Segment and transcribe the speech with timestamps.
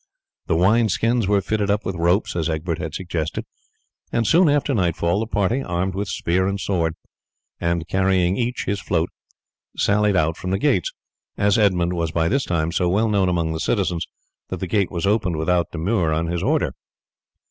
[0.47, 3.45] The wine skins were fitted up with ropes as Egbert had suggested,
[4.11, 6.95] and soon after nightfall the party, armed with spear and sword,
[7.59, 9.11] and carrying each his float,
[9.77, 10.91] sallied out from the gates,
[11.37, 14.07] as Edmund was by this time so well known among the citizens
[14.49, 16.73] that the gate was opened without demur on his order.